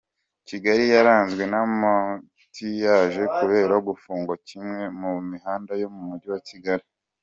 Kigali 0.47 0.83
yaranzwe 0.95 1.43
n’ 1.51 1.53
ambutiyaje 1.63 3.23
kubera 3.35 3.75
gufungwa 3.87 4.33
kwimwe 4.45 4.81
mu 4.99 5.11
mihanda 5.31 5.71
yo 5.81 5.87
mu 5.93 6.01
mujyi 6.07 6.29
wa 6.35 6.41
kigali. 6.49 6.85